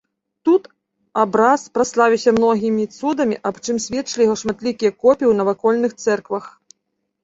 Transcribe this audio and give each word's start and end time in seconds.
Тут 0.47 0.63
абраз 1.23 1.65
праславіўся 1.79 2.35
многімі 2.39 2.89
цудамі, 2.97 3.39
аб 3.51 3.55
чым 3.67 3.75
сведчылі 3.89 4.21
яго 4.31 4.35
шматлікія 4.47 4.91
копіі 5.01 5.21
ў 5.21 5.33
навакольных 5.41 5.91
цэрквах. 6.05 6.55